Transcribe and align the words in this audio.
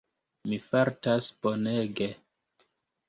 Mi 0.53 0.57
fartas 0.71 1.27
bonege. 1.43 2.09